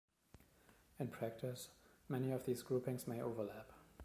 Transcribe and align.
In 0.99 1.09
practice, 1.09 1.69
many 2.09 2.31
of 2.31 2.47
these 2.47 2.63
groupings 2.63 3.05
may 3.07 3.21
overlap. 3.21 3.71